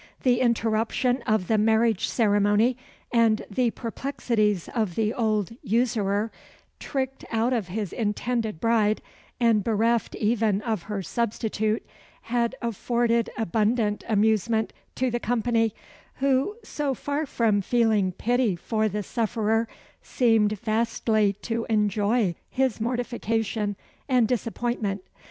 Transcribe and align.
The 0.23 0.39
interruption 0.41 1.21
of 1.27 1.47
the 1.47 1.59
marriage 1.59 2.07
ceremony, 2.07 2.75
and 3.11 3.45
the 3.51 3.69
perplexities 3.69 4.67
of 4.73 4.95
the 4.95 5.13
old 5.13 5.51
usurer, 5.61 6.31
tricked 6.79 7.23
out 7.29 7.53
of 7.53 7.67
his 7.67 7.93
intended 7.93 8.59
bride, 8.59 9.03
and 9.39 9.63
bereft 9.63 10.15
even 10.15 10.63
of 10.63 10.81
her 10.89 11.03
substitute, 11.03 11.85
had 12.23 12.55
afforded 12.63 13.29
abundant 13.37 14.03
amusement 14.09 14.73
to 14.95 15.11
the 15.11 15.19
company, 15.19 15.71
who, 16.15 16.55
so 16.63 16.95
far 16.95 17.27
from 17.27 17.61
feeling 17.61 18.11
pity 18.11 18.55
for 18.55 18.89
the 18.89 19.03
sufferer, 19.03 19.67
seemed 20.01 20.59
vastly 20.61 21.33
to 21.43 21.63
enjoy 21.69 22.33
his 22.49 22.81
mortification 22.81 23.75
and 24.09 24.27
disappointment. 24.27 25.03